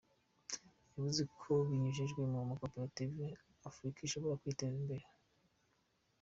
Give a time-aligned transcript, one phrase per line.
[0.93, 3.25] Yavuze ko binyujijwe mu makoperative,
[3.69, 5.05] Afurika ishobora kwiteza imbere.